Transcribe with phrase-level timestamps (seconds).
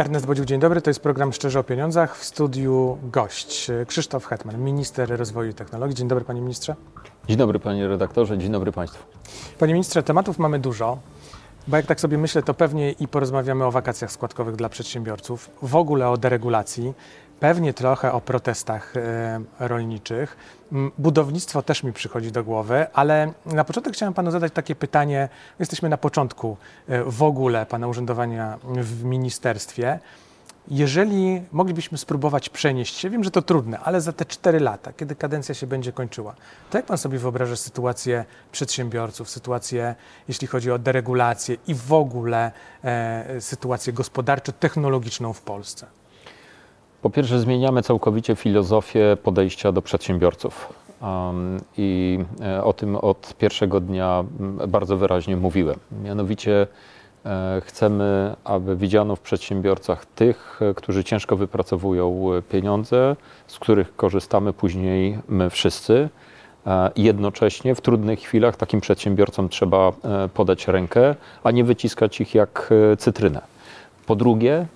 [0.00, 0.82] Ernest Bodził, dzień dobry.
[0.82, 2.16] To jest program Szczerze o Pieniądzach.
[2.16, 5.96] W studiu gość Krzysztof Hetman, minister rozwoju i technologii.
[5.96, 6.76] Dzień dobry, panie ministrze.
[7.28, 8.38] Dzień dobry, panie redaktorze.
[8.38, 9.04] Dzień dobry państwu.
[9.58, 10.98] Panie ministrze, tematów mamy dużo.
[11.68, 15.76] Bo jak tak sobie myślę, to pewnie i porozmawiamy o wakacjach składkowych dla przedsiębiorców, w
[15.76, 16.94] ogóle o deregulacji,
[17.40, 20.36] pewnie trochę o protestach e, rolniczych.
[20.72, 25.28] M, Budownictwo też mi przychodzi do głowy, ale na początek chciałem panu zadać takie pytanie.
[25.58, 26.56] Jesteśmy na początku
[26.88, 29.98] e, w ogóle pana urzędowania w ministerstwie.
[30.68, 35.16] Jeżeli moglibyśmy spróbować przenieść się, wiem, że to trudne, ale za te 4 lata, kiedy
[35.16, 36.34] kadencja się będzie kończyła,
[36.70, 39.94] to jak pan sobie wyobraża sytuację przedsiębiorców, sytuację,
[40.28, 42.52] jeśli chodzi o deregulację i w ogóle
[42.84, 45.99] e, sytuację gospodarczo-technologiczną w Polsce?
[47.02, 50.72] Po pierwsze, zmieniamy całkowicie filozofię podejścia do przedsiębiorców.
[51.78, 55.76] I e, o tym od pierwszego dnia m, bardzo wyraźnie mówiłem.
[56.04, 56.66] Mianowicie
[57.26, 64.52] e, chcemy, aby widziano w przedsiębiorcach tych, e, którzy ciężko wypracowują pieniądze, z których korzystamy
[64.52, 66.08] później my wszyscy.
[66.96, 69.92] Jednocześnie w trudnych chwilach takim przedsiębiorcom trzeba
[70.34, 73.40] podać rękę, a nie wyciskać ich jak cytrynę.
[74.06, 74.66] Po drugie,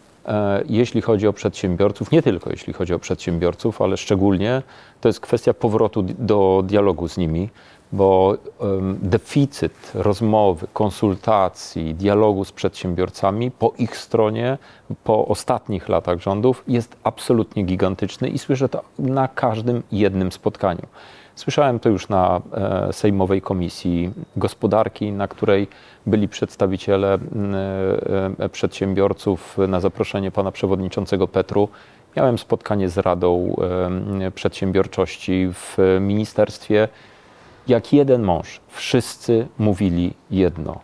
[0.69, 4.63] jeśli chodzi o przedsiębiorców, nie tylko jeśli chodzi o przedsiębiorców, ale szczególnie
[5.01, 7.49] to jest kwestia powrotu do dialogu z nimi,
[7.93, 8.37] bo
[9.03, 14.59] deficyt rozmowy, konsultacji, dialogu z przedsiębiorcami po ich stronie,
[15.05, 20.87] po ostatnich latach rządów jest absolutnie gigantyczny i słyszę to na każdym jednym spotkaniu.
[21.37, 25.69] Słyszałem to już na e, Sejmowej Komisji Gospodarki, na której
[26.07, 27.19] byli przedstawiciele e,
[28.45, 31.69] e, przedsiębiorców na zaproszenie pana przewodniczącego Petru.
[32.17, 33.57] Miałem spotkanie z Radą
[34.35, 36.89] Przedsiębiorczości w ministerstwie.
[37.69, 40.81] Jak jeden mąż, wszyscy mówili jedno.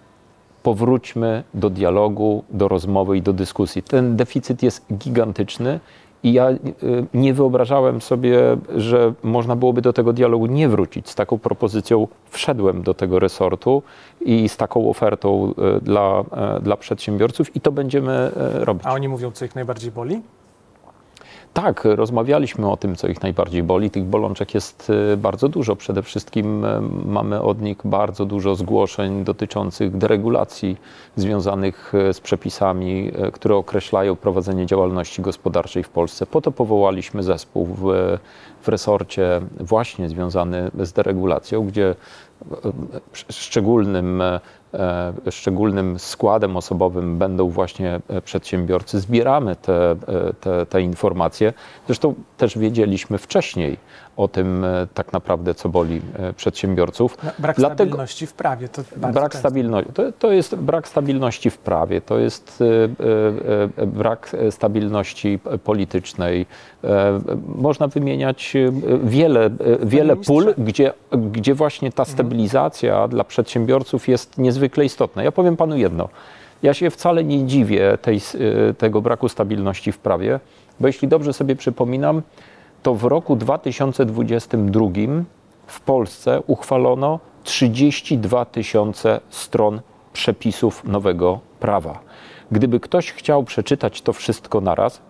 [0.62, 3.83] Powróćmy do dialogu, do rozmowy i do dyskusji.
[3.83, 5.81] Ten deficyt jest gigantyczny
[6.23, 6.59] i ja y,
[7.15, 11.09] nie wyobrażałem sobie, że można byłoby do tego dialogu nie wrócić.
[11.09, 13.83] Z taką propozycją wszedłem do tego resortu
[14.21, 16.25] i z taką ofertą y, dla,
[16.59, 18.87] y, dla przedsiębiorców i to będziemy robić.
[18.87, 20.23] A oni mówią, co ich najbardziej boli?
[21.55, 23.91] Tak, rozmawialiśmy o tym, co ich najbardziej boli.
[23.91, 25.77] Tych bolączek jest y, bardzo dużo.
[25.77, 30.77] Przede wszystkim y, mamy od nich bardzo dużo zgłoszeń dotyczących deregulacji
[31.16, 36.27] związanych y, z przepisami, które określają prowadzenie działalności gospodarczej w Polsce.
[36.27, 38.19] Po to powołaliśmy zespół w,
[38.62, 42.56] w resorcie właśnie związany z deregulacją, gdzie y,
[43.32, 44.41] szczególnym e,
[44.75, 49.00] e, szczególnym składem osobowym będą właśnie e, przedsiębiorcy.
[49.00, 49.97] Zbieramy te, e,
[50.41, 51.53] te, te informacje.
[51.87, 53.76] Zresztą też wiedzieliśmy wcześniej
[54.16, 57.16] o tym e, tak naprawdę, co boli e, przedsiębiorców.
[57.25, 58.69] No, brak Dlatego- stabilności w prawie.
[58.69, 59.92] To Brak stabilności.
[59.92, 62.65] To, to jest brak stabilności w prawie, to jest e,
[63.78, 66.47] e, e, brak e, stabilności politycznej.
[66.84, 68.72] E, Można wymieniać e,
[69.05, 69.50] wiele, e,
[69.83, 70.93] wiele pól, gdzie,
[71.33, 75.22] gdzie właśnie ta stabilizacja dla przedsiębiorców jest niezwykle istotna.
[75.22, 76.09] Ja powiem panu jedno.
[76.62, 80.41] Ja się wcale nie dziwię tej, e, tego braku stabilności w prawie,
[80.81, 82.22] bo jeśli dobrze sobie przypominam,
[82.83, 85.25] to w roku 2022
[85.66, 89.81] w Polsce uchwalono 32 tysiące stron
[90.12, 91.99] przepisów nowego prawa.
[92.50, 95.00] Gdyby ktoś chciał przeczytać to wszystko naraz,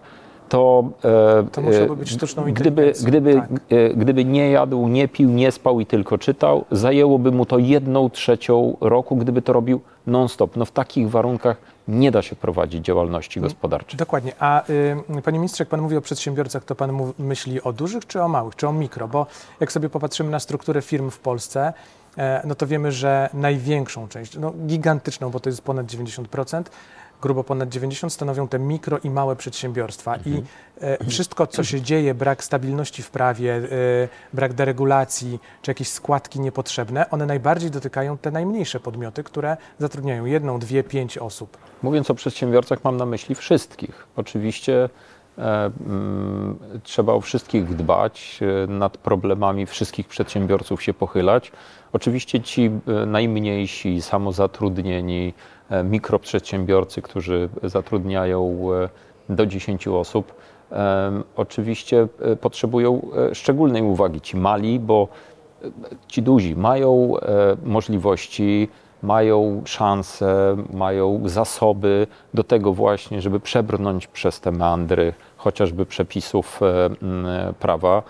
[0.51, 3.51] to, e, To musiałoby e, być sztuczną gdyby, gdyby, tak.
[3.71, 8.11] e, gdyby nie jadł, nie pił, nie spał i tylko czytał, zajęłoby mu to jedną
[8.11, 10.57] trzecią roku, gdyby to robił non-stop.
[10.57, 11.57] No w takich warunkach
[11.89, 13.99] nie da się prowadzić działalności gospodarczej.
[13.99, 14.33] Dokładnie.
[14.39, 14.63] A
[15.19, 18.23] y, panie ministrze, jak pan mówi o przedsiębiorcach, to pan mów, myśli o dużych czy
[18.23, 19.09] o małych, czy o mikro?
[19.09, 19.27] Bo
[19.61, 21.73] jak sobie popatrzymy na strukturę firm w Polsce,
[22.45, 26.63] no to wiemy, że największą część, no gigantyczną, bo to jest ponad 90%,
[27.21, 30.17] grubo ponad 90 stanowią te mikro i małe przedsiębiorstwa.
[30.17, 30.43] I
[30.81, 33.61] e, wszystko, co się dzieje, brak stabilności w prawie, e,
[34.33, 40.59] brak deregulacji, czy jakieś składki niepotrzebne, one najbardziej dotykają te najmniejsze podmioty, które zatrudniają jedną,
[40.59, 41.59] dwie, pięć osób.
[41.83, 44.07] Mówiąc o przedsiębiorcach, mam na myśli wszystkich.
[44.17, 44.89] Oczywiście
[46.83, 51.53] trzeba o wszystkich dbać, e, nad problemami wszystkich przedsiębiorców się pochylać.
[51.93, 52.71] Oczywiście ci
[53.03, 55.35] e, najmniejsi, samozatrudnieni,
[55.71, 58.89] e, mikroprzedsiębiorcy, którzy zatrudniają e,
[59.35, 60.35] do 10 osób,
[61.37, 63.01] oczywiście e, potrzebują
[63.31, 64.21] e, szczególnej uwagi.
[64.21, 65.09] Ci mali, bo
[66.09, 68.69] ci duzi mają e, możliwości,
[69.03, 76.91] mają szanse, mają zasoby do tego właśnie, żeby przebrnąć przez te meandry chociażby przepisów e,
[77.61, 78.03] prawa.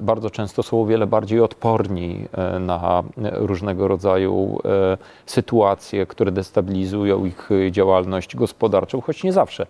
[0.00, 3.02] Bardzo często są o wiele bardziej odporni e, na
[3.32, 4.96] różnego rodzaju e,
[5.26, 9.66] sytuacje, które destabilizują ich działalność gospodarczą, choć nie zawsze.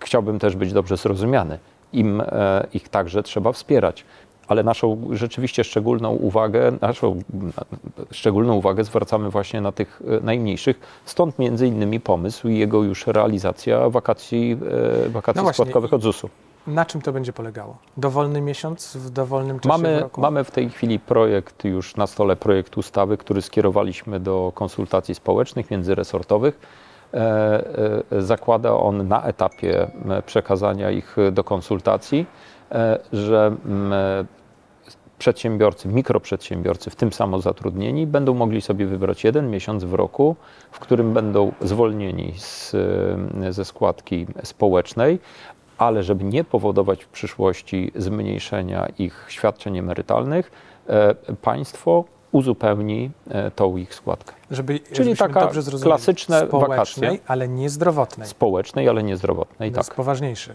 [0.00, 1.58] chciałbym też być dobrze zrozumiany.
[1.92, 2.22] Im
[2.72, 4.04] ich także trzeba wspierać.
[4.48, 7.18] Ale naszą rzeczywiście szczególną uwagę, naszą
[8.10, 10.80] szczególną uwagę zwracamy właśnie na tych e, najmniejszych.
[11.04, 14.56] Stąd między innymi pomysł i jego już realizacja wakacji,
[15.06, 16.28] e, wakacji No składkowych od ZUS-u.
[16.66, 17.76] Na czym to będzie polegało?
[17.96, 20.20] Dowolny miesiąc w dowolnym czasie Mamy, roku?
[20.20, 25.70] mamy w tej chwili projekt już na stole, projekt ustawy, który skierowaliśmy do konsultacji społecznych,
[25.70, 26.60] międzyresortowych.
[27.14, 29.90] E, Zakłada on na etapie
[30.26, 32.26] przekazania ich do konsultacji,
[33.12, 33.94] że m,
[35.18, 40.36] przedsiębiorcy, mikroprzedsiębiorcy, w tym samozatrudnieni, będą mogli sobie wybrać jeden miesiąc w roku,
[40.70, 42.76] w którym będą zwolnieni z,
[43.50, 45.18] ze składki społecznej,
[45.78, 50.50] ale żeby nie powodować w przyszłości zmniejszenia ich świadczeń emerytalnych,
[50.88, 54.32] e, państwo uzupełni e, tą ich składkę.
[54.50, 55.50] Żeby, Czyli taka
[55.82, 57.30] klasyczne społecznej, wakacje.
[57.30, 58.28] ale nie zdrowotnej.
[58.28, 59.70] Społecznej, ale nie zdrowotnej.
[59.70, 59.86] To Tak.
[59.86, 60.52] jest poważniejszy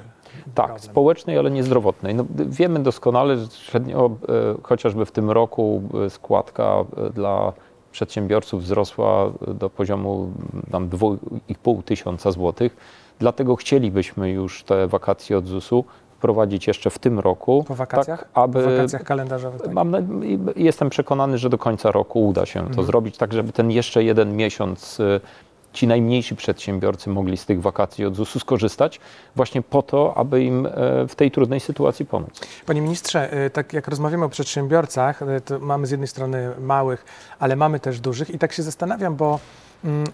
[0.55, 0.79] Tak, problem.
[0.79, 2.15] społecznej, ale niezdrowotnej.
[2.15, 4.11] No, wiemy doskonale, że średnio, e,
[4.63, 7.53] chociażby w tym roku e, składka dla
[7.91, 10.31] przedsiębiorców wzrosła do poziomu
[10.71, 12.77] tam 2,5 tysiąca złotych.
[13.19, 15.83] Dlatego chcielibyśmy już te wakacje od ZUS-u
[16.23, 17.63] wprowadzić jeszcze w tym roku.
[17.67, 18.19] Po wakacjach?
[18.19, 19.61] Tak, aby W wakacjach kalendarzowych.
[19.61, 19.73] Tak?
[19.73, 19.93] Mam,
[20.55, 22.85] jestem przekonany, że do końca roku uda się to Mhm.
[22.87, 25.21] zrobić, tak żeby ten jeszcze jeden miesiąc y,
[25.73, 28.99] ci najmniejsi przedsiębiorcy mogli z tych wakacji od ZUS-u skorzystać,
[29.35, 30.71] właśnie po to, aby im e,
[31.07, 32.29] w tej trudnej sytuacji pomóc.
[32.65, 37.05] Panie ministrze, y, tak jak rozmawiamy o przedsiębiorcach, y, to mamy z jednej strony małych,
[37.39, 39.39] ale mamy też dużych i tak się zastanawiam, bo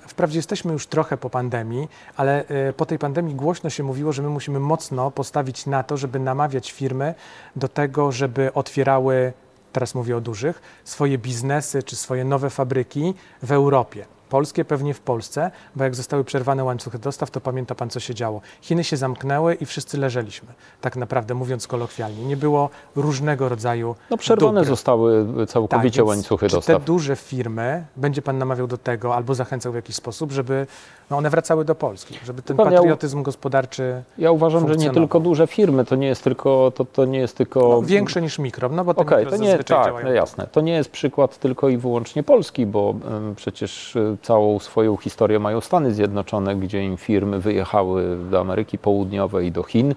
[0.07, 4.21] wprawdzie jesteśmy już trochę po pandemii, ale y, po tej pandemii głośno się mówiło, że
[4.21, 7.13] my musimy mocno postawić na to, żeby namawiać firmy
[7.55, 9.33] do tego, żeby otwierały,
[9.73, 13.13] teraz mówię o dużych, swoje biznesy czy swoje nowe fabryki
[13.43, 14.05] w Europie.
[14.35, 18.15] Polskie pewnie w Polsce, bo jak zostały przerwane łańcuchy dostaw, to pamięta pan, co się
[18.15, 18.41] działo.
[18.61, 20.47] Chiny się zamknęły i wszyscy leżeliśmy,
[20.81, 22.25] tak naprawdę mówiąc kolokwialnie.
[22.25, 24.69] Nie było różnego rodzaju No przerwane dóbr.
[24.69, 26.79] zostały całkowicie Tak, łańcuchy czy dostaw.
[26.81, 30.67] te duże firmy, będzie pan namawiał do tego albo zachęcał w jakiś sposób, żeby
[31.09, 35.47] no one wracały do Polski, żeby ten patriotyzm gospodarczy Ja uważam, że nie tylko duże
[35.47, 38.85] firmy, to nie jest tylko, to, to nie jest tylko no, większe niż mikro, no
[38.85, 40.05] bo te mikro to nie tak, działają.
[40.05, 40.47] no jasne.
[40.51, 42.93] To nie jest przykład tylko i wyłącznie Polski, bo
[43.35, 49.47] przecież e, całą swoją historię mają Stany Zjednoczone, gdzie im firmy wyjechały do Ameryki Południowej
[49.47, 49.95] i do Chin.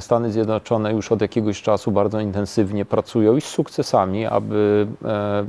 [0.00, 5.44] Stany Zjednoczone już od jakiegoś czasu bardzo intensywnie pracują i z sukcesami, aby e, e,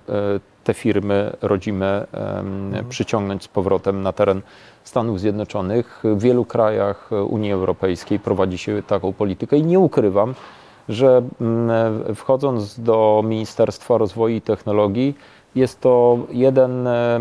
[0.64, 4.42] te firmy rodzime em, przyciągnąć z powrotem na teren
[4.84, 6.04] Stanów Zjednoczonych.
[6.04, 10.36] W wielu krajach Unii Europejskiej prowadzi się taką politykę i nie ukrywam,
[10.90, 15.16] że mm, wchodząc do Ministerstwa Rozwoju i Technologii,
[15.56, 17.20] jest to jeden, e,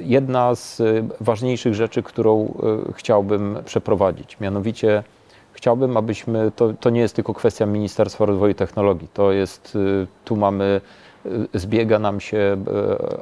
[0.00, 0.82] jedna z
[1.20, 2.54] ważniejszych rzeczy, którą
[2.88, 4.40] e, chciałbym przeprowadzić.
[4.40, 5.02] Mianowicie
[5.52, 10.06] chciałbym, abyśmy, to, to nie jest tylko kwestia Ministerstwa Rozwoju i Technologii, to jest, e,
[10.24, 10.80] tu mamy,
[11.54, 12.56] zbiega nam się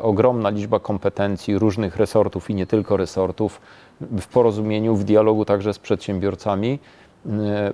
[0.03, 3.61] ogromna liczba kompetencji różnych resortów i nie tylko resortów
[4.01, 6.79] w porozumieniu, w dialogu także z przedsiębiorcami.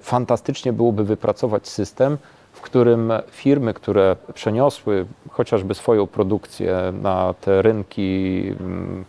[0.00, 2.19] Fantastycznie byłoby wypracować system,
[2.61, 9.05] w którym firmy, które przeniosły chociażby swoją produkcję na te rynki, mm,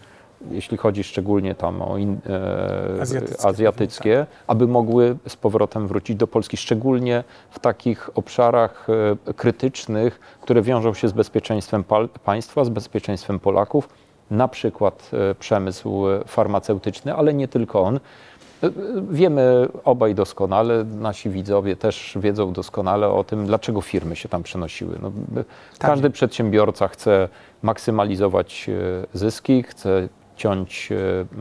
[0.52, 6.28] jeśli chodzi szczególnie tam o in, e, Azjatyckie azjatyckie aby mogły z powrotem wrócić do
[6.28, 8.88] Polski, szczególnie w takich obszarach
[9.28, 11.84] e, krytycznych, które wiążą się z bezpieczeństwem
[12.24, 13.90] państwa, z bezpieczeństwem Polaków,
[14.32, 18.00] na przykład e, przemysł farmaceutyczny, ale nie tylko on.
[19.12, 24.98] Wiemy obaj doskonale, nasi widzowie też wiedzą doskonale o tym, dlaczego firmy się tam przenosiły.
[25.02, 25.46] No, by-
[25.80, 27.30] każdy przedsiębiorca chce
[27.62, 30.96] maksymalizować e, zyski, chce ciąć e,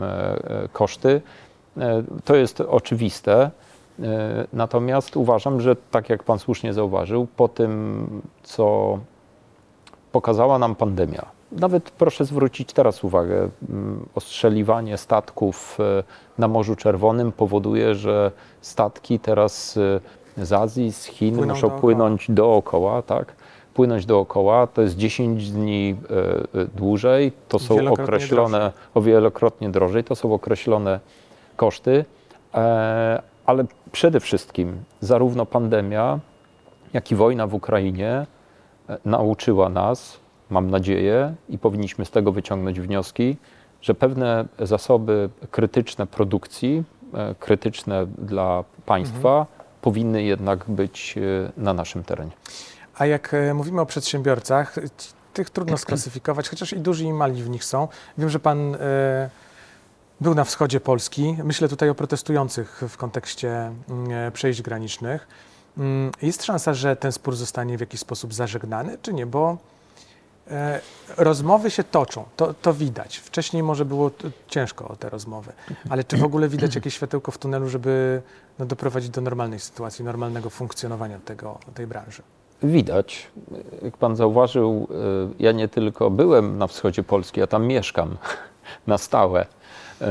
[0.05, 1.21] e, koszty.
[2.25, 3.51] To jest oczywiste.
[4.53, 8.07] Natomiast uważam, że tak jak Pan słusznie zauważył, po tym,
[8.43, 8.99] co
[10.11, 11.25] pokazała nam pandemia.
[11.51, 13.49] Nawet proszę zwrócić teraz uwagę,
[14.15, 16.03] ostrzeliwanie statków e,
[16.37, 18.31] na Morzu Czerwonym powoduje, że
[18.61, 19.77] statki teraz
[20.37, 21.81] e, z Azji, z Chin Płyną muszą dookoła.
[21.81, 23.35] płynąć dookoła, tak?
[23.73, 25.95] Płynąć dookoła, to jest 10 dni
[26.55, 30.99] e, dłużej, to są Wielokrotnie określone, o wielokrotnie drożej, to są określone
[31.55, 32.05] koszty,
[33.45, 36.19] ale przede wszystkim zarówno pandemia,
[36.93, 38.25] jak i wojna w Ukrainie
[39.05, 40.19] nauczyła nas,
[40.51, 43.37] mam nadzieję, i powinniśmy z tego wyciągnąć wnioski,
[43.81, 49.45] że pewne zasoby krytyczne produkcji, e, krytyczne dla państwa,
[49.81, 52.31] powinny jednak być e, na naszym terenie.
[52.97, 54.75] A jak e, mówimy o przedsiębiorcach,
[55.33, 57.87] tych trudno sklasyfikować, chociaż i duży i mali w nich są.
[58.17, 58.77] Wiem, że pan
[60.21, 61.37] był na wschodzie Polski.
[61.43, 65.27] Myślę tutaj o protestujących w kontekście mm, przejść granicznych.
[65.77, 69.25] Mm, Jest szansa, że ten spór zostanie w jakiś sposób zażegnany, czy nie?
[69.25, 69.57] Bo
[71.17, 73.17] rozmowy się toczą, to, to widać.
[73.17, 74.11] Wcześniej może było
[74.47, 75.51] ciężko o te rozmowy,
[75.89, 78.21] ale czy w ogóle widać jakieś światełko w tunelu, żeby
[78.59, 82.21] no, doprowadzić do normalnej sytuacji, normalnego funkcjonowania tego, tej branży?
[82.63, 83.27] Widać.
[83.81, 88.17] Jak pan zauważył, y, ja nie tylko byłem na wschodzie Polski, ja tam mieszkam
[88.87, 89.45] na stałe.
[90.01, 90.05] Y,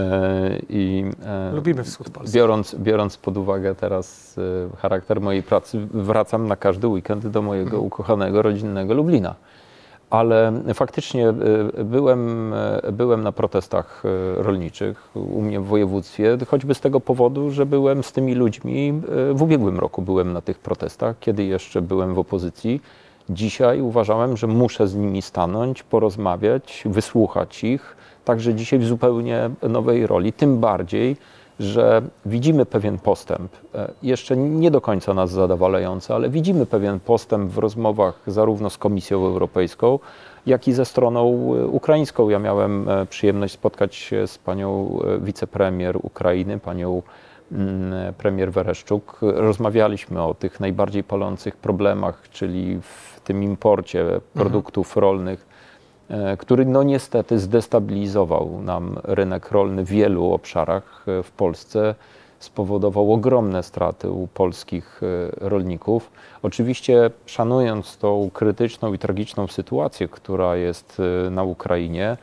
[0.68, 1.04] I
[1.52, 2.36] Lubimy wschód Polski.
[2.36, 4.36] biorąc, biorąc pod uwagę teraz
[4.78, 7.84] charakter mojej pracy, wracam na każdy weekend do mojego Mhm.
[7.84, 9.34] ukochanego, rodzinnego Lublina.
[10.10, 11.28] Ale faktycznie
[11.78, 12.52] y, byłem,
[12.88, 17.66] y, byłem na protestach y, rolniczych u mnie w województwie, choćby z tego powodu, że
[17.66, 19.00] byłem z tymi ludźmi
[19.34, 22.80] w ubiegłym roku byłem na tych protestach, kiedy jeszcze byłem w opozycji.
[23.30, 30.06] Dzisiaj uważałem, że muszę z nimi stanąć, porozmawiać, wysłuchać ich, także dzisiaj w zupełnie nowej
[30.06, 31.16] roli, tym bardziej,
[31.60, 37.50] że widzimy pewien postęp, e, jeszcze nie do końca nas zadowalający, ale widzimy pewien postęp
[37.50, 39.98] w rozmowach zarówno z Komisją Europejską,
[40.46, 42.28] jak i ze stroną e, ukraińską.
[42.28, 47.02] Ja miałem e, przyjemność spotkać się z panią wicepremier Ukrainy, panią
[47.52, 49.18] mm, premier Wereszczuk.
[49.22, 55.49] Rozmawialiśmy o tych najbardziej palących problemach, czyli w tym imporcie produktów rolnych,
[56.38, 61.94] który no niestety zdestabilizował nam rynek rolny w wielu obszarach e, w Polsce,
[62.38, 66.10] spowodował ogromne straty u polskich e, rolników.
[66.42, 72.16] Oczywiście szanując tą krytyczną i tragiczną sytuację, która jest e, na Ukrainie,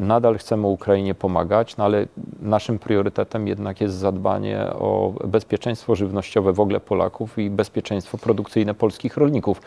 [0.00, 2.06] nadal chcemy Ukrainie pomagać, no ale
[2.42, 9.16] naszym priorytetem jednak jest zadbanie o bezpieczeństwo żywnościowe w ogóle Polaków i bezpieczeństwo produkcyjne polskich
[9.16, 9.62] rolników.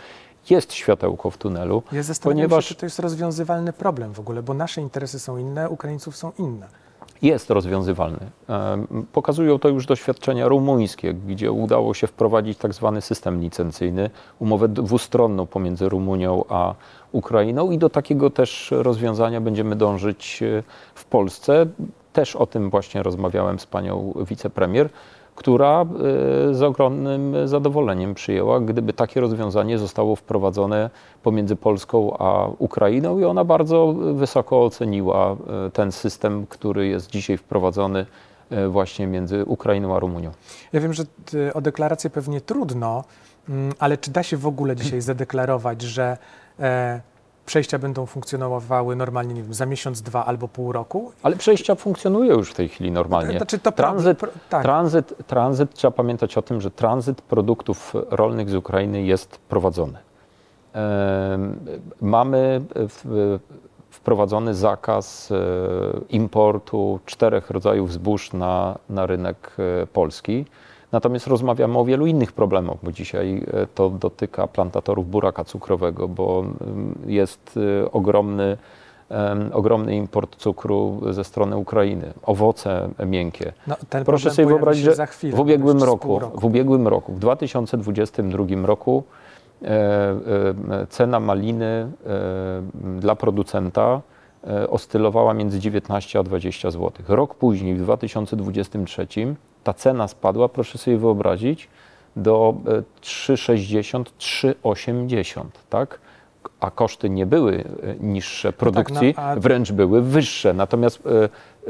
[0.49, 4.43] Jest światełko w tunelu, Ja zastanawiam ponieważ się, czy to jest rozwiązywalny problem w ogóle,
[4.43, 6.67] bo nasze interesy są inne, Ukraińców są inne.
[7.23, 8.31] Jest rozwiązywalny.
[9.13, 15.45] Pokazują to już doświadczenia rumuńskie, gdzie udało się wprowadzić tak zwany system licencyjny, umowę dwustronną
[15.45, 16.75] pomiędzy Rumunią a
[17.11, 20.63] Ukrainą i do takiego też rozwiązania będziemy dążyć e,
[20.95, 21.65] w Polsce.
[22.13, 24.89] Też o tym właśnie rozmawiałem z panią wicepremier,
[25.35, 25.85] która e,
[26.53, 30.89] z ogromnym zadowoleniem przyjęła, gdyby takie rozwiązanie zostało wprowadzone
[31.23, 37.37] pomiędzy Polską a Ukrainą i ona bardzo wysoko oceniła e, ten system, który jest dzisiaj
[37.37, 38.05] wprowadzony
[38.49, 40.31] e, właśnie między Ukrainą a Rumunią.
[40.73, 41.03] Ja wiem, że
[41.53, 43.03] o deklarację pewnie trudno,
[43.49, 46.17] mm, ale czy da się w ogóle dzisiaj zadeklarować, że
[47.45, 51.11] przejścia będą funkcjonowały normalnie, nie wiem, za miesiąc, dwa albo pół roku?
[51.23, 53.37] Ale przejścia funkcjonują już w tej chwili normalnie.
[53.37, 54.63] Znaczy to Tranzyt, pro, tak.
[54.63, 59.97] tranzyt, tranzyt, trzeba pamiętać o tym, że tranzyt produktów rolnych z Ukrainy jest prowadzony.
[62.01, 63.39] Mamy w-
[63.89, 65.35] wprowadzony zakaz e,
[66.09, 69.51] importu czterech rodzajów zbóż na, na rynek
[69.83, 70.45] e, polski.
[70.93, 76.45] Natomiast rozmawiamy o wielu innych problemach, bo dzisiaj e, to dotyka plantatorów buraka cukrowego, bo
[77.07, 78.57] jest e, ogromny,
[79.53, 83.53] ogromny import cukru ze strony Ukrainy, owoce miękkie.
[83.67, 86.39] No, Proszę sobie wyobrazić, że chwilę, w ubiegłym roku, roku.
[86.39, 89.03] w ubiegłym roku, w 2022 roku
[89.61, 91.89] e, e, cena maliny e,
[92.99, 94.01] dla producenta
[94.47, 96.91] e, oscylowała między 19 a 20 zł.
[97.07, 99.07] Rok później, w 2023,
[99.63, 101.67] ta cena spadła, proszę sobie wyobrazić,
[102.15, 105.99] do e, 3,60, 3,80, tak?
[106.59, 110.53] A koszty nie były e, niższe produkcji, no, a- wręcz były wyższe.
[110.53, 111.29] Natomiast e,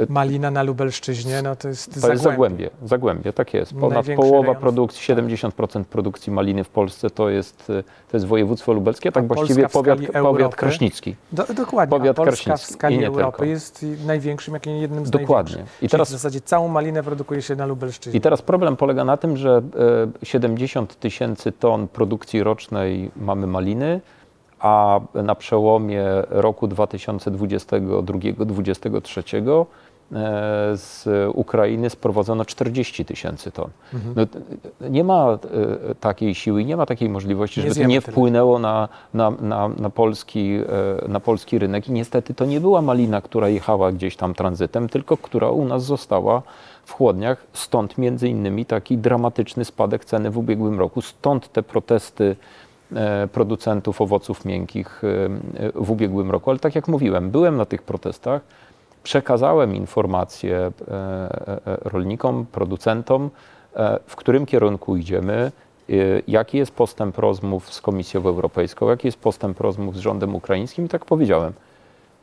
[0.09, 2.69] Malina na Lubelszczyźnie, no to jest to jest Zagłębie.
[2.85, 3.73] Zagłębie, tak jest.
[3.73, 4.61] Ponad Największy połowa rejon.
[4.61, 7.67] produkcji, 70% produkcji maliny w Polsce to jest,
[8.11, 11.15] to jest województwo lubelskie, tak Polska właściwie powiat, powiat kraśnicki.
[11.31, 13.45] Do, dokładnie, Powiat a Polska w skali Europy tylko.
[13.45, 15.63] jest największym, jak jednym z Dokładnie.
[15.81, 18.17] I teraz- Czyli w zasadzie całą malinę produkuje się na Lubelszczyźnie.
[18.17, 19.61] I teraz problem polega na tym, że
[20.21, 24.01] e, 70 tysięcy ton produkcji rocznej mamy maliny,
[24.63, 29.65] a na przełomie roku 2022-2023
[30.11, 33.69] e, z Ukrainy sprowadzono 40 tysięcy ton.
[33.93, 34.13] Mhm.
[34.15, 34.25] No,
[34.89, 35.37] nie ma e,
[35.95, 39.89] takiej siły, nie ma takiej możliwości, Nie żeby to nie wpłynęło na, na, na, na,
[39.89, 40.59] polski,
[41.05, 41.87] e, na polski rynek.
[41.87, 45.85] I niestety to nie była malina, która jechała gdzieś tam tranzytem, tylko która u nas
[45.85, 46.41] została
[46.85, 47.45] w chłodniach.
[47.53, 51.01] Stąd między innymi taki dramatyczny spadek ceny w ubiegłym roku.
[51.01, 52.35] Stąd te protesty
[53.31, 55.07] producentów owoców miękkich e,
[55.65, 56.49] e, w ubiegłym roku.
[56.49, 58.41] Ale tak jak mówiłem, byłem na tych protestach,
[59.03, 63.29] przekazałem informacje e, e, e, rolnikom, producentom,
[63.75, 65.51] e, w którym kierunku idziemy,
[65.89, 65.93] e,
[66.27, 70.89] jaki jest postęp rozmów z Komisją Europejską, jaki jest postęp rozmów z rządem ukraińskim i
[70.89, 71.53] tak powiedziałem.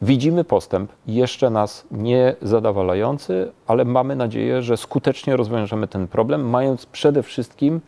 [0.02, 6.86] Widzimy postęp, jeszcze nas nie zadowalający, ale mamy nadzieję, że skutecznie rozwiążemy ten problem, mając
[6.86, 7.80] przede wszystkim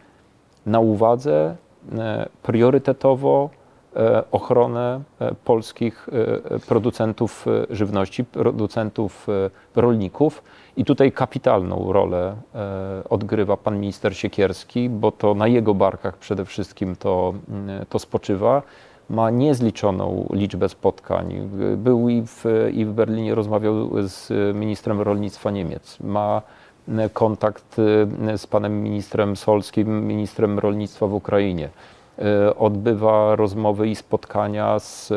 [0.67, 1.57] na uwadze e,
[2.43, 3.51] priorytetowo
[3.97, 6.09] e, ochronę e, polskich
[6.69, 9.27] producentów żywności, producentów
[9.77, 10.43] rolników.
[10.77, 12.37] I tutaj kapitalną rolę
[13.11, 17.35] odgrywa pan minister Siekierski, bo to na jego barkach przede wszystkim to,
[17.89, 18.62] to spoczywa
[19.11, 21.51] ma niezliczoną liczbę spotkań.
[21.77, 26.01] Był i w, i w Berlinie, rozmawiał z ministrem rolnictwa Niemiec.
[26.01, 26.43] Ma
[27.12, 27.77] kontakt
[28.29, 31.69] e, z panem ministrem Solskim, ministrem rolnictwa w Ukrainie.
[32.19, 35.12] E, odbywa rozmowy i spotkania z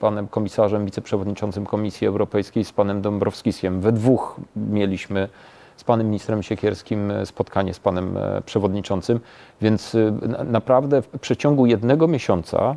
[0.00, 3.80] panem komisarzem, wiceprzewodniczącym Komisji Europejskiej, z panem Dąbrowskisiem.
[3.80, 5.28] We dwóch mieliśmy
[5.76, 9.20] z panem ministrem Siekierskim spotkanie z panem e, przewodniczącym,
[9.60, 9.96] więc
[10.44, 12.76] naprawdę w przeciągu jednego miesiąca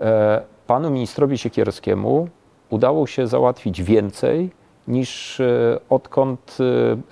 [0.00, 2.28] E, panu ministrowi Siekierskiemu
[2.70, 4.50] udało się załatwić więcej
[4.88, 6.58] niż e, odkąd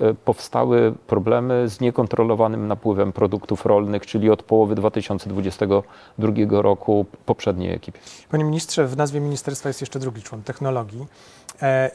[0.00, 7.98] e, powstały problemy z niekontrolowanym napływem produktów rolnych, czyli od połowy 2022 roku poprzedniej ekipy.
[8.30, 11.06] Panie ministrze, w nazwie ministerstwa jest jeszcze drugi człon technologii.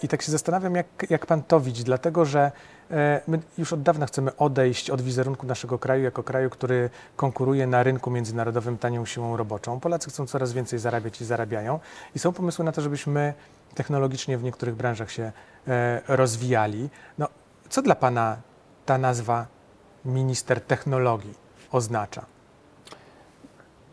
[0.03, 2.51] I tak się zastanawiam, jak, jak pan to widzi, dlatego że
[2.91, 7.67] E, my już od dawna chcemy odejść od wizerunku naszego kraju jako kraju, który konkuruje
[7.67, 9.79] na rynku międzynarodowym tanią siłą roboczą.
[9.79, 11.79] Polacy chcą coraz więcej zarabiać i zarabiają.
[12.15, 13.33] I są pomysły na to, żebyśmy
[13.75, 15.31] technologicznie w niektórych branżach się
[15.67, 16.89] e, rozwijali.
[17.17, 17.27] No,
[17.69, 18.37] co dla Pana
[18.85, 19.45] ta nazwa
[20.05, 21.33] minister technologii
[21.71, 22.25] oznacza?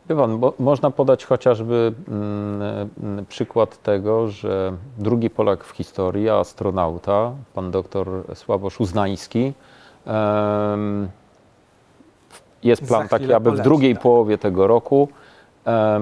[0.08, 7.70] Pan, można podać chociażby mm, mm, przykład tego, że drugi Polak w historii, astronauta, pan
[7.70, 9.52] doktor Sławosz Uznański,
[12.62, 14.02] jest plan taki, aby w drugiej tak.
[14.02, 15.08] połowie tego roku
[15.66, 16.00] e,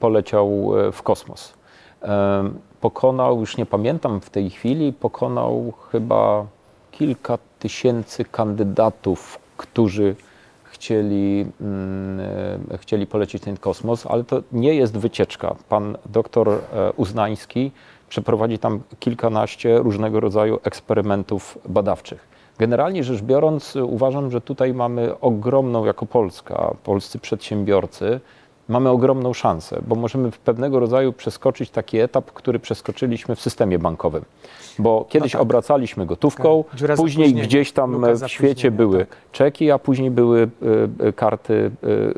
[0.00, 1.52] poleciał e, w kosmos.
[2.80, 6.46] Pokonał, już nie pamiętam w tej chwili, pokonał chyba
[6.90, 10.16] kilka tysięcy kandydatów, którzy
[10.64, 12.20] chcieli, mm,
[12.70, 15.54] e, chcieli polecieć ten kosmos, ale to nie jest wycieczka.
[15.68, 16.58] Pan doktor e,
[16.96, 17.70] Uznański
[18.08, 22.28] przeprowadzi tam kilkanaście różnego rodzaju eksperymentów badawczych.
[22.58, 28.20] Generalnie rzecz biorąc, uważam, że tutaj mamy ogromną, jako Polska, polscy przedsiębiorcy,
[28.72, 33.78] mamy ogromną szansę, bo możemy w pewnego rodzaju przeskoczyć taki etap, który przeskoczyliśmy w systemie
[33.78, 34.24] bankowym.
[34.78, 35.42] Bo kiedyś no tak.
[35.42, 36.96] obracaliśmy gotówką, tak.
[36.96, 39.16] później gdzieś tam w świecie były tak.
[39.32, 40.40] czeki, a później były
[41.02, 41.70] y, y, karty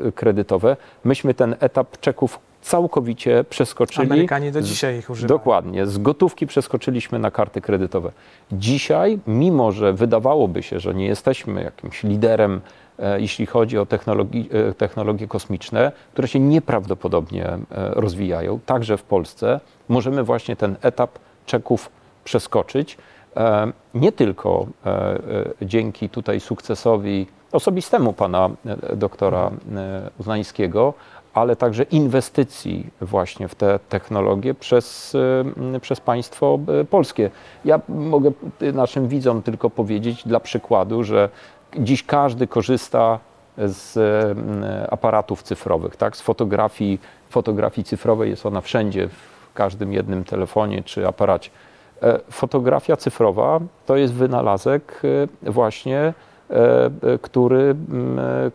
[0.07, 0.77] y, kredytowe.
[1.03, 4.07] Myśmy ten etap czeków całkowicie przeskoczyli.
[4.07, 5.37] Amerykanie do dzisiaj ich używają.
[5.37, 5.85] Dokładnie.
[5.85, 8.11] Z gotówki przeskoczyliśmy na karty kredytowe.
[8.51, 12.61] Dzisiaj, mimo że wydawałoby się, że nie jesteśmy jakimś liderem
[13.17, 19.59] jeśli chodzi o technologi e, technologie kosmiczne, które się nieprawdopodobnie e, rozwijają, także w Polsce,
[19.89, 21.89] możemy właśnie ten etap czeków
[22.23, 22.97] przeskoczyć.
[23.93, 24.67] Nie tylko
[25.61, 28.49] dzięki tutaj sukcesowi osobistemu pana
[28.93, 29.51] doktora
[30.19, 30.93] Uznańskiego,
[31.33, 35.17] ale także inwestycji właśnie w te technologie przez,
[35.81, 37.31] przez państwo polskie.
[37.65, 38.31] Ja mogę
[38.73, 41.29] naszym widzom tylko powiedzieć dla przykładu, że
[41.79, 43.19] Dziś każdy korzysta
[43.57, 46.17] z mm, aparatów cyfrowych, tak?
[46.17, 51.49] z fotografii, fotografii cyfrowej jest ona wszędzie, w każdym jednym telefonie czy aparacie.
[52.01, 55.01] E, fotografia cyfrowa to jest wynalazek
[55.43, 56.13] e, właśnie,
[56.49, 56.89] e,
[57.21, 57.75] który,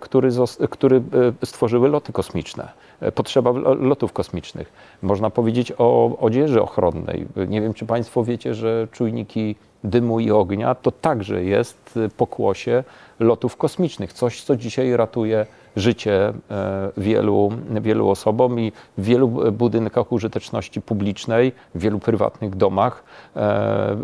[0.01, 0.31] który,
[0.71, 1.03] który
[1.45, 2.69] stworzyły loty kosmiczne.
[3.15, 4.73] Potrzeba lotów kosmicznych.
[5.03, 7.27] Można powiedzieć o odzieży ochronnej.
[7.49, 12.85] Nie wiem, czy Państwo wiecie, że czujniki dymu i ognia to także jest pokłosie
[13.21, 14.13] lotów kosmicznych.
[14.13, 21.53] Coś, co dzisiaj ratuje życie e, wielu, wielu osobom i w wielu budynkach użyteczności publicznej,
[21.75, 23.05] w wielu prywatnych domach,
[23.37, 23.97] e,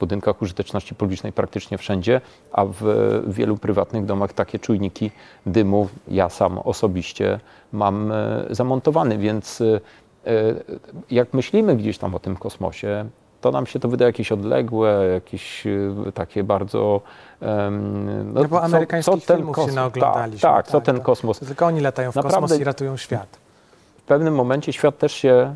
[0.00, 2.20] budynkach użyteczności publicznej praktycznie wszędzie,
[2.52, 2.82] a w
[3.26, 5.10] wielu prywatnych domach takie czujniki
[5.46, 7.40] dymu ja sam osobiście
[7.72, 9.62] mam e, zamontowany, więc
[11.10, 13.06] jak myślimy gdzieś tam o tym kosmosie,
[13.40, 15.64] to nam się to wydaje jakieś odległe, jakieś
[16.14, 17.00] takie bardzo
[17.40, 20.40] no, no bo amerykańskich co, co filmów kosmos, się naoglądaliśmy.
[20.40, 21.38] Tak, tak, co ten kosmos.
[21.38, 23.38] Tylko oni latają w Naprawdę, kosmos i ratują świat.
[23.98, 25.54] W pewnym momencie świat też się,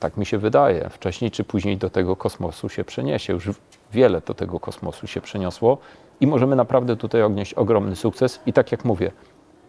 [0.00, 3.32] tak mi się wydaje, wcześniej czy później do tego kosmosu się przeniesie.
[3.32, 3.50] Już
[3.92, 5.78] wiele do tego kosmosu się przeniosło
[6.20, 8.40] i możemy naprawdę tutaj odnieść ogromny sukces.
[8.46, 9.10] I tak jak mówię,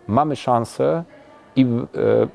[0.07, 1.03] mamy szansę
[1.55, 1.67] i e,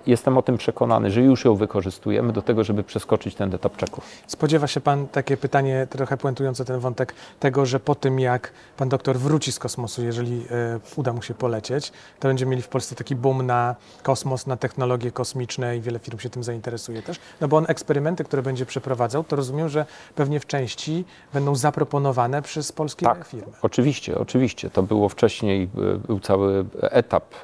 [0.06, 4.04] jestem o tym przekonany, że już ją wykorzystujemy do tego, żeby przeskoczyć ten etap czeków.
[4.26, 8.88] Spodziewa się Pan takie pytanie, trochę puentujące ten wątek, tego, że po tym jak Pan
[8.88, 12.94] doktor wróci z kosmosu, jeżeli e, uda mu się polecieć, to będziemy mieli w Polsce
[12.94, 17.16] taki boom na kosmos, na technologie kosmiczne i wiele firm się tym zainteresuje też.
[17.40, 21.04] No bo on eksperymenty, które będzie przeprowadzał, to rozumiem, że pewnie w części
[21.34, 23.24] będą zaproponowane przez polskie Tak.
[23.24, 23.52] firmy.
[23.62, 24.70] Oczywiście, oczywiście.
[24.70, 27.34] To było wcześniej, e, był cały etap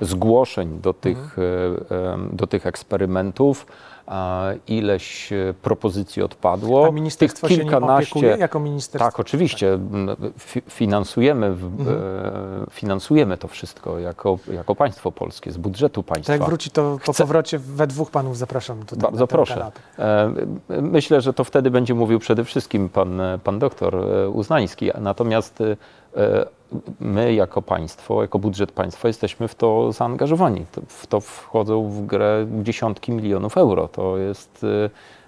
[0.00, 3.66] zgłoszeń do tych, e, em, do tych eksperymentów.
[4.68, 6.86] Ileś e, propozycji odpadło.
[6.86, 9.10] A ministerstwo się nim opiekuje jako ministerstwo?
[9.10, 9.78] Tak, oczywiście.
[10.38, 11.96] Fi- Finansujemy, w- Mhm.
[11.96, 16.32] e, finansujemy to wszystko jako, jako państwo polskie z budżetu To państwa.
[16.32, 19.02] jak wróci, to po Chcę- powrocie we dwóch panów zapraszam tutaj.
[19.02, 19.70] Bardzo proszę.
[19.98, 20.32] E,
[20.82, 23.96] Myślę, że to wtedy będzie mówił przede wszystkim pan, pan doktor
[24.32, 24.90] Uznański.
[25.00, 26.46] Natomiast e,
[27.00, 30.64] my jako państwo, jako budżet państwa jesteśmy w to zaangażowani.
[30.88, 33.88] W to wchodzą w grę dziesiątki milionów euro.
[33.88, 34.66] To jest,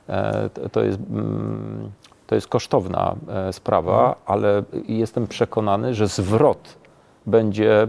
[0.06, 1.90] e, to- to jest, mm,
[2.26, 6.76] to jest kosztowna e, sprawa, ale jestem przekonany, że zwrot
[7.26, 7.88] będzie e,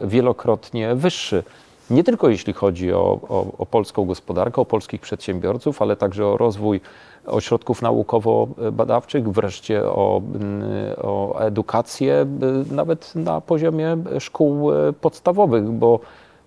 [0.00, 1.42] wielokrotnie wyższy.
[1.90, 6.36] Nie tylko jeśli chodzi o, o, o polską gospodarkę, o polskich przedsiębiorców, ale także o
[6.36, 6.80] rozwój
[7.26, 10.62] ośrodków naukowo-badawczych, wreszcie o, mm,
[11.02, 12.26] o edukację,
[12.70, 16.00] y, nawet na poziomie szkół y, podstawowych, bo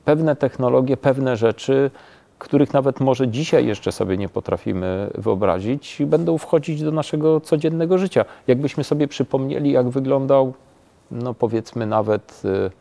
[0.06, 1.92] pewne technologie, pewne rzeczy,
[2.44, 8.26] których nawet może dzisiaj jeszcze sobie nie potrafimy wyobrazić, będą wchodzić do naszego codziennego życia.
[8.48, 10.54] Jakbyśmy sobie przypomnieli, jak wyglądał,
[11.12, 12.72] no powiedzmy nawet y,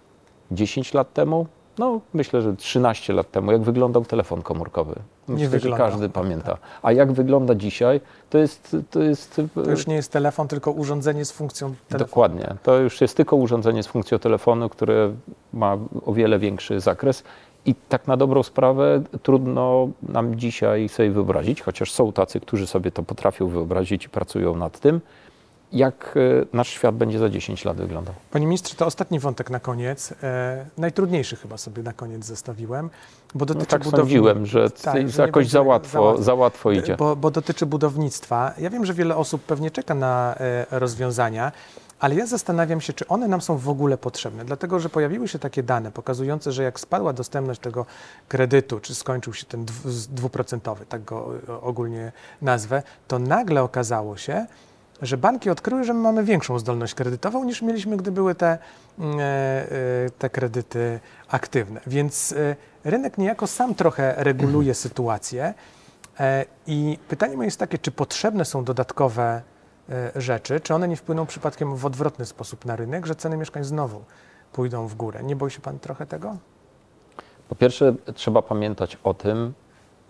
[0.51, 1.47] 10 lat temu,
[1.79, 4.95] no myślę, że 13 lat temu, jak wyglądał telefon komórkowy.
[5.29, 5.91] Myślę, że wyglądał.
[5.91, 6.59] każdy pamięta.
[6.83, 8.77] A jak wygląda dzisiaj, to jest...
[8.91, 12.09] To, jest, To już nie jest telefon, tylko urządzenie z funkcją telefonu.
[12.09, 12.55] Dokładnie.
[12.63, 15.13] To już jest tylko urządzenie z funkcją telefonu, które
[15.53, 17.25] ma o wiele większy zakres.
[17.67, 22.91] I tak na dobrą sprawę trudno nam dzisiaj sobie wyobrazić, chociaż są tacy, którzy sobie
[22.91, 25.01] to potrafią wyobrazić i pracują nad tym,
[25.73, 28.15] jak e, nasz świat będzie za 10 lat wyglądał.
[28.31, 30.15] Panie ministrze, to ostatni wątek na koniec.
[30.23, 32.91] E, najtrudniejszy chyba sobie na koniec zostawiłem,
[33.35, 36.71] bo No dotyczy tak budowni- sądziłem, że Tak, jakoś że będzie za łatwo, za łatwo
[36.73, 36.97] idzie.
[36.97, 38.55] Bo, bo dotyczy budownictwa.
[38.59, 41.53] Ja wiem, że wiele osób pewnie czeka na e, rozwiązania,
[42.01, 45.39] ale ja zastanawiam się, czy one nam są w ogóle potrzebne, dlatego że pojawiły się
[45.39, 47.87] takie dane pokazujące, że jak spadła dostępność tego
[48.29, 49.67] kredytu, czy skończył się ten
[50.11, 54.47] dwuprocentowy, tak go e, ogólnie nazwę, to nagle okazało się,
[55.03, 58.59] że banki odkryły, że my mamy większą zdolność kredytową niż mieliśmy, gdy były te,
[58.99, 59.67] mm, e, e,
[60.19, 61.81] te kredyty aktywne.
[61.87, 65.55] Więc e, rynek niejako sam trochę reguluje sytuację.
[66.21, 69.43] E, I pytanie moje jest takie, czy potrzebne są dodatkowe
[70.17, 74.05] rzeczy, czy one nie wpłyną przypadkiem w odwrotny sposób na rynek, że ceny mieszkań znowu
[74.53, 75.23] pójdą w górę.
[75.23, 76.37] Nie boi się Pan trochę tego?
[77.49, 79.55] Po pierwsze, trzeba pamiętać o tym,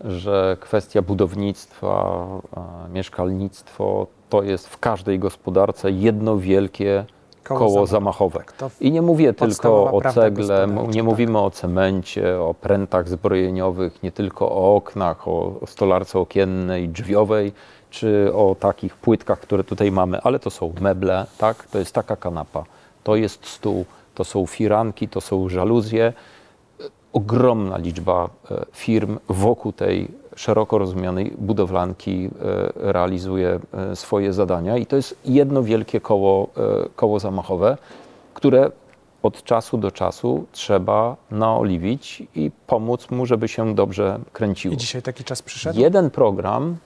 [0.01, 2.27] że kwestia budownictwa,
[2.89, 7.05] mieszkalnictwo to jest w każdej gospodarce jedno wielkie
[7.43, 8.43] Koło koło, zamachowe.
[8.57, 11.03] Tak, I nie mówię tylko o cegle, nie tak.
[11.03, 17.51] mówimy o cemencie, o prętach zbrojeniowych, nie tylko o oknach, o, o stolarce okiennej, drzwiowej,
[17.89, 21.67] czy o takich płytkach, które tutaj mamy, ale to są meble, tak?
[21.67, 22.63] To jest taka kanapa,
[23.03, 26.13] to jest stół, to są firanki, to są żaluzje.
[27.13, 34.85] Ogromna liczba e, firm wokół tej szeroko rozumianej budowlanki e, realizuje e, swoje zadania i
[34.85, 37.77] to jest jedno wielkie koło, e, koło zamachowe,
[38.33, 38.71] które
[39.23, 44.73] od czasu do czasu trzeba naoliwić i pomóc mu, żeby się dobrze kręciło.
[44.73, 45.79] I dzisiaj taki czas przyszedł?
[45.79, 46.77] Jeden program,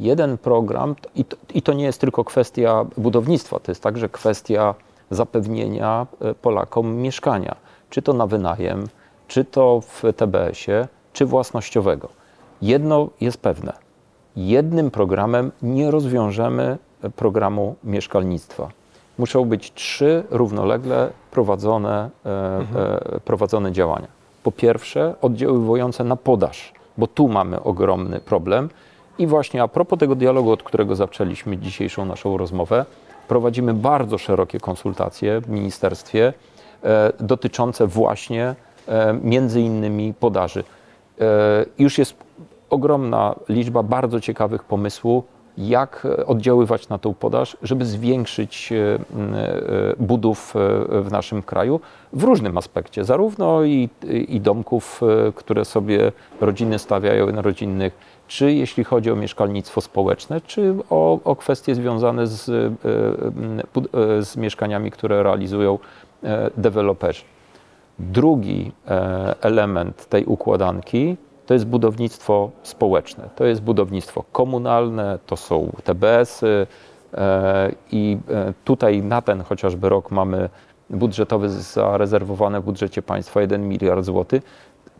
[0.00, 4.74] jeden program i to, i to nie jest tylko kwestia budownictwa, to jest także kwestia
[5.10, 6.06] zapewnienia
[6.42, 7.56] Polakom mieszkania,
[7.90, 8.88] czy to na wynajem,
[9.28, 12.08] czy to w TBS-ie, czy własnościowego.
[12.62, 13.72] Jedno jest pewne.
[14.36, 16.78] Jednym programem nie rozwiążemy
[17.16, 18.68] programu mieszkalnictwa.
[19.18, 22.30] Muszą być trzy równolegle prowadzone, e,
[23.14, 24.08] e, prowadzone działania.
[24.42, 28.68] Po pierwsze, oddziaływujące na podaż, bo tu mamy ogromny problem.
[29.18, 32.84] I właśnie a propos tego dialogu, od którego zaczęliśmy dzisiejszą naszą rozmowę,
[33.28, 36.32] prowadzimy bardzo szerokie konsultacje w ministerstwie
[36.82, 38.54] e, dotyczące właśnie
[38.88, 40.64] e, między innymi podaży.
[41.20, 42.14] E, już jest
[42.70, 45.24] ogromna liczba bardzo ciekawych pomysłów,
[45.58, 48.98] jak e, oddziaływać na tą podaż, żeby zwiększyć e,
[49.98, 50.54] budów
[50.90, 51.80] w naszym kraju
[52.12, 53.88] w różnym aspekcie, zarówno i,
[54.28, 55.00] i domków,
[55.34, 57.98] które sobie rodziny stawiają na rodzinnych,
[58.28, 62.44] czy jeśli chodzi o mieszkalnictwo społeczne, czy o, o kwestie związane z,
[64.20, 65.78] z mieszkaniami, które realizują
[66.56, 67.22] deweloperzy.
[67.98, 75.72] Drugi e, element tej układanki to jest budownictwo społeczne, to jest budownictwo komunalne, to są
[75.84, 76.66] TBS-y
[77.14, 80.48] e, i e, tutaj na ten chociażby rok mamy
[80.90, 84.42] budżetowy zarezerwowane w budżecie państwa 1 miliard złotych.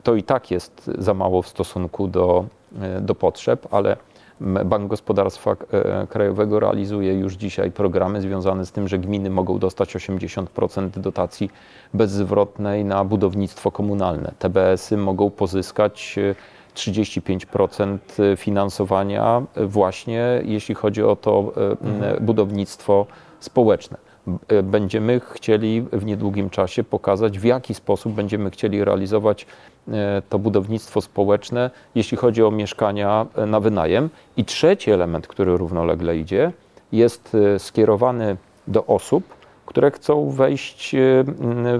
[0.02, 2.44] To i tak jest za mało w stosunku do,
[3.00, 3.96] do potrzeb, ale
[4.40, 5.56] Bank Gospodarstwa
[6.08, 11.50] Krajowego realizuje już dzisiaj programy związane z tym, że gminy mogą dostać 80% dotacji
[11.94, 14.32] bezzwrotnej na budownictwo komunalne.
[14.38, 16.18] TBS-y mogą pozyskać
[16.74, 17.98] 35%
[18.36, 22.24] finansowania właśnie jeśli chodzi o to mhm.
[22.24, 23.06] budownictwo
[23.40, 23.96] społeczne.
[24.62, 29.75] Będziemy chcieli w niedługim czasie pokazać, w jaki sposób będziemy chcieli realizować E,
[30.28, 34.10] to budownictwo społeczne, jeśli chodzi o mieszkania e, na wynajem.
[34.36, 36.52] I trzeci element, który równolegle idzie,
[36.92, 38.36] jest e, skierowany
[38.68, 39.24] do osób,
[39.66, 40.96] które chcą wejść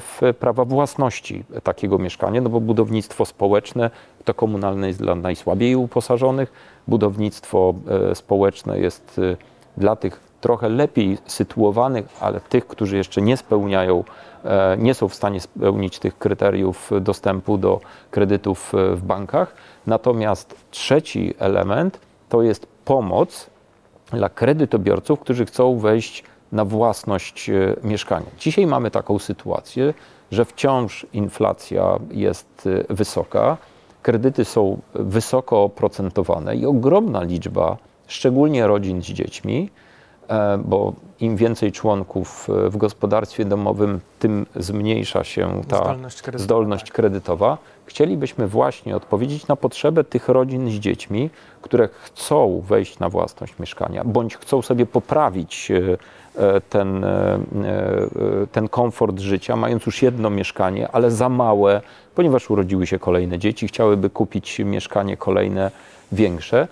[0.01, 3.91] w prawa własności takiego mieszkania, no bo budownictwo społeczne
[4.25, 6.53] to komunalne jest dla najsłabiej uposażonych,
[6.89, 7.75] budownictwo
[8.15, 9.21] społeczne jest
[9.77, 14.05] dla tych trochę lepiej sytuowanych, ale tych, którzy jeszcze nie spełniają,
[14.45, 19.55] e, nie są w stanie spełnić tych kryteriów dostępu do kredytów e, w bankach.
[19.87, 23.51] Natomiast trzeci element to jest pomoc
[24.11, 28.27] dla kredytobiorców, którzy chcą wejść na własność e, mieszkania.
[28.39, 29.95] Dzisiaj mamy taką sytuację,
[30.31, 33.57] że wciąż inflacja jest wysoka,
[34.03, 39.71] kredyty są wysoko oprocentowane i ogromna liczba, szczególnie rodzin z dziećmi,
[40.65, 46.45] bo im więcej członków e, w gospodarstwie domowym, tym zmniejsza się ta zdolność kredytowa.
[46.45, 47.59] Zdolność kredytowa.
[47.87, 51.31] Chcielibyśmy właśnie odpowiedzieć na potrzebę tych rodzin z dziećmi,
[51.63, 57.07] które chcą wejść na własność mieszkania, bądź chcą sobie poprawić e, ten,
[58.53, 61.81] ten komfort życia, mając już jedno mieszkanie, ale za małe,
[62.15, 65.71] ponieważ urodziły się kolejne dzieci, chciałyby kupić mieszkanie kolejne
[66.13, 66.69] większe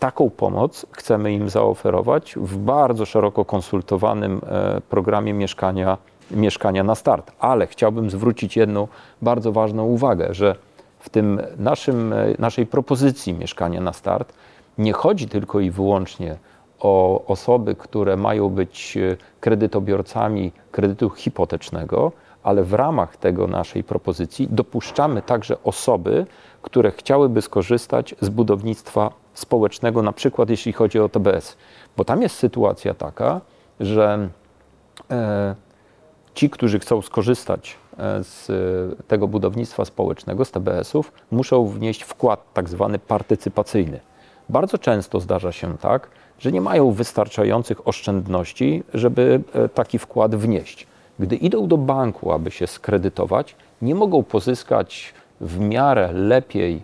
[0.00, 5.98] taką pomoc chcemy im zaoferować w bardzo szeroko konsultowanym e, programie mieszkania,
[6.30, 7.32] mieszkania na start.
[7.38, 8.88] Ale chciałbym zwrócić jedną
[9.22, 10.56] bardzo ważną uwagę, że
[10.98, 14.32] w tym naszym, e, naszej propozycji mieszkania na start
[14.78, 16.36] nie chodzi tylko i wyłącznie
[16.80, 24.48] o osoby, które mają być e, kredytobiorcami kredytu hipotecznego, ale w ramach tego naszej propozycji
[24.50, 26.26] dopuszczamy także osoby,
[26.62, 31.56] które chciałyby skorzystać z budownictwa społecznego, na przykład jeśli chodzi o TBS.
[31.96, 33.40] Bo tam jest sytuacja taka,
[33.80, 34.28] że
[35.10, 35.54] e,
[36.34, 38.50] ci, którzy chcą skorzystać e, z
[39.08, 44.00] tego budownictwa społecznego, z TBS-ów, muszą wnieść wkład tak zwany partycypacyjny.
[44.48, 50.86] Bardzo często zdarza się tak, że nie mają wystarczających oszczędności, żeby e, taki wkład wnieść.
[51.18, 56.82] Gdy idą do banku, aby się skredytować, nie mogą pozyskać w miarę lepiej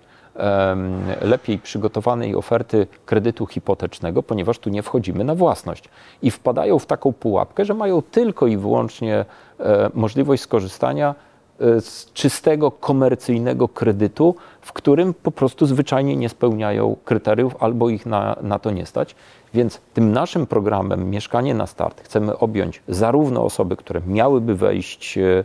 [1.20, 5.84] lepiej przygotowanej oferty kredytu hipotecznego, ponieważ tu nie wchodzimy na własność.
[6.22, 9.24] I wpadają w taką pułapkę, że mają tylko i wyłącznie
[9.60, 11.14] e, możliwość skorzystania
[11.60, 18.06] e, z czystego komercyjnego kredytu, w którym po prostu zwyczajnie nie spełniają kryteriów albo ich
[18.06, 19.14] na, na to nie stać.
[19.54, 25.44] Więc tym naszym programem Mieszkanie na Start chcemy objąć zarówno osoby, które miałyby wejść e,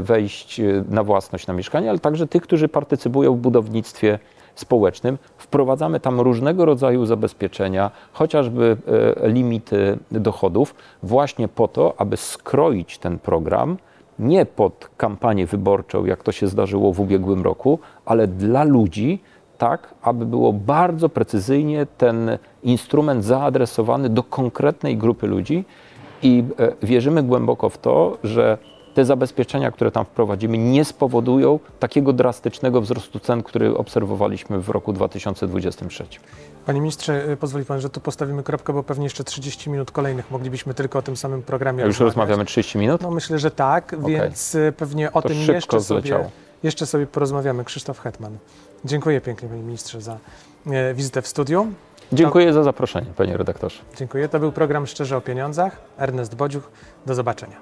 [0.00, 4.18] wejść e, na własność na mieszkanie, ale także tych, którzy partycypują w budownictwie
[4.54, 5.18] społecznym.
[5.38, 8.76] Wprowadzamy tam różnego rodzaju zabezpieczenia, chociażby
[9.22, 13.76] e, limity dochodów, właśnie po to, aby skroić ten program
[14.18, 19.22] nie pod kampanię wyborczą, jak to się zdarzyło w ubiegłym roku, ale dla ludzi,
[19.58, 25.64] tak, aby było bardzo precyzyjnie ten instrument zaadresowany do konkretnej grupy ludzi.
[26.22, 28.58] I e, wierzymy głęboko w to, że
[28.98, 34.92] te zabezpieczenia, które tam wprowadzimy, nie spowodują takiego drastycznego wzrostu cen, który obserwowaliśmy w roku
[34.92, 36.04] 2023.
[36.66, 40.30] Panie ministrze, y, pozwoli pan, że tu postawimy kropkę, bo pewnie jeszcze 30 minut kolejnych
[40.30, 42.16] moglibyśmy tylko o tym samym programie A już rozmawiać.
[42.16, 43.02] rozmawiamy 30 minut?
[43.02, 44.12] No myślę, że tak, okay.
[44.12, 46.24] więc y, pewnie o to tym jeszcze sobie,
[46.62, 47.64] jeszcze sobie porozmawiamy.
[47.64, 48.38] Krzysztof Hetman.
[48.84, 50.18] Dziękuję pięknie panie ministrze za
[50.66, 51.66] e, wizytę w studiu.
[52.12, 52.52] Dziękuję to...
[52.52, 53.78] za zaproszenie, panie redaktorze.
[53.96, 54.28] Dziękuję.
[54.28, 55.76] To był program Szczerze o Pieniądzach.
[55.98, 56.70] Ernest Bodziuch.
[57.06, 57.56] Do zobaczenia.